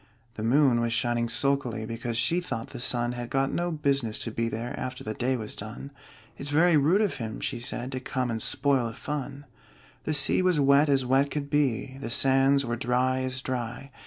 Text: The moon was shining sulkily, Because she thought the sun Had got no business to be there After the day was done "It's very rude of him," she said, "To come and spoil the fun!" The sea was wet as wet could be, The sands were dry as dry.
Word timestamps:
The 0.33 0.41
moon 0.41 0.79
was 0.79 0.93
shining 0.93 1.29
sulkily, 1.29 1.85
Because 1.85 2.17
she 2.17 2.39
thought 2.39 2.69
the 2.69 2.79
sun 2.79 3.11
Had 3.11 3.29
got 3.29 3.51
no 3.51 3.69
business 3.69 4.17
to 4.23 4.31
be 4.31 4.49
there 4.49 4.73
After 4.75 5.03
the 5.03 5.13
day 5.13 5.37
was 5.37 5.53
done 5.53 5.91
"It's 6.39 6.49
very 6.49 6.75
rude 6.75 7.01
of 7.01 7.17
him," 7.17 7.39
she 7.39 7.59
said, 7.59 7.91
"To 7.91 7.99
come 7.99 8.31
and 8.31 8.41
spoil 8.41 8.87
the 8.87 8.93
fun!" 8.95 9.45
The 10.05 10.15
sea 10.15 10.41
was 10.41 10.59
wet 10.59 10.89
as 10.89 11.05
wet 11.05 11.29
could 11.29 11.51
be, 11.51 11.99
The 12.01 12.09
sands 12.09 12.65
were 12.65 12.77
dry 12.77 13.19
as 13.19 13.43
dry. 13.43 13.91